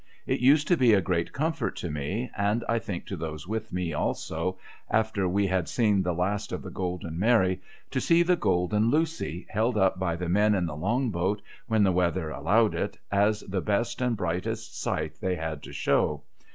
It 0.25 0.39
used 0.39 0.67
to 0.69 0.77
be 0.77 0.93
a 0.95 0.99
great 1.01 1.31
comfort 1.31 1.75
to 1.75 1.91
me, 1.91 2.31
and 2.35 2.63
I 2.67 2.79
think 2.79 3.05
to 3.05 3.15
those 3.15 3.47
with 3.47 3.71
me 3.71 3.93
also, 3.93 4.57
after 4.89 5.27
we 5.29 5.45
had 5.45 5.69
seen 5.69 6.01
the 6.01 6.11
last 6.11 6.51
of 6.51 6.63
the 6.63 6.71
Golden 6.71 7.19
Mary, 7.19 7.61
to 7.91 8.01
see 8.01 8.23
the 8.23 8.35
Golden 8.35 8.89
Lucy, 8.89 9.45
held 9.47 9.77
up 9.77 9.99
by 9.99 10.15
the 10.15 10.27
men 10.27 10.55
in 10.55 10.65
the 10.65 10.75
Long 10.75 11.11
boat, 11.11 11.43
when 11.67 11.83
the 11.83 11.91
weather 11.91 12.31
allowed 12.31 12.73
it, 12.73 12.97
as 13.11 13.41
the 13.41 13.61
best 13.61 14.01
and 14.01 14.17
brightest 14.17 14.75
sight 14.81 15.17
they 15.21 15.35
had 15.35 15.61
to 15.61 15.71
show. 15.71 16.23